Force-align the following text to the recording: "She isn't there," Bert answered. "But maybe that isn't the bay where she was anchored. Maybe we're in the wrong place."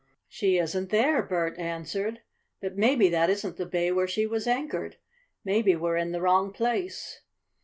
"She 0.27 0.57
isn't 0.57 0.89
there," 0.89 1.21
Bert 1.21 1.59
answered. 1.59 2.21
"But 2.59 2.75
maybe 2.75 3.07
that 3.09 3.29
isn't 3.29 3.57
the 3.57 3.67
bay 3.67 3.91
where 3.91 4.07
she 4.07 4.25
was 4.25 4.47
anchored. 4.47 4.97
Maybe 5.45 5.75
we're 5.75 5.95
in 5.95 6.11
the 6.11 6.21
wrong 6.21 6.51
place." 6.53 7.21